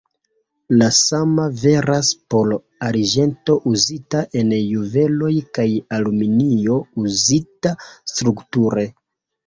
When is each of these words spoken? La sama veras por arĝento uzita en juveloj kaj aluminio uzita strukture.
La 0.77 0.85
sama 0.99 1.45
veras 1.63 2.09
por 2.35 2.55
arĝento 2.89 3.59
uzita 3.75 4.25
en 4.43 4.57
juveloj 4.63 5.33
kaj 5.61 5.69
aluminio 6.01 6.83
uzita 7.07 7.81
strukture. 7.95 8.93